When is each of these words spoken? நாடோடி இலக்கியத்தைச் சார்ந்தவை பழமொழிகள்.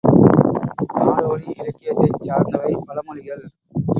நாடோடி 0.99 1.47
இலக்கியத்தைச் 1.57 2.21
சார்ந்தவை 2.21 2.71
பழமொழிகள். 2.87 3.43